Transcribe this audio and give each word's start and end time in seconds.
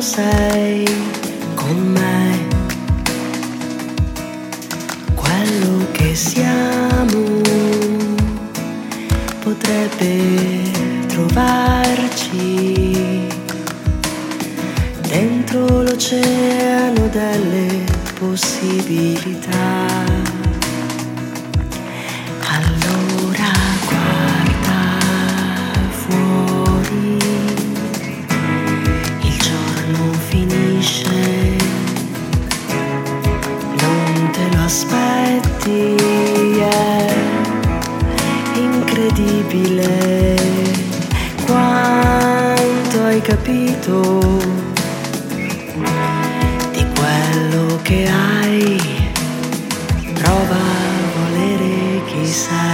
sei 0.00 0.84
con 1.54 1.92
me, 1.92 2.48
quello 5.14 5.86
che 5.92 6.14
siamo 6.14 7.42
potrebbe 9.40 10.70
trovarci 11.06 12.38
dentro 15.02 15.82
l'oceano 15.82 17.06
delle 17.08 17.84
possibilità. 18.18 20.29
così 35.70 35.94
incredibile 38.56 40.36
quanto 41.46 43.04
hai 43.04 43.20
capito 43.20 44.38
di 46.72 46.84
quello 46.94 47.78
che 47.82 48.08
hai. 48.08 48.80
Prova 50.14 50.54
a 50.54 51.18
volere 51.18 52.02
chissà. 52.06 52.69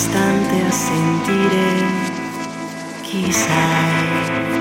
instante 0.00 0.72
sentiré, 0.72 1.68
eh, 1.76 3.02
quizá. 3.02 4.59